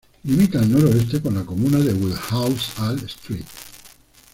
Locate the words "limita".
0.23-0.57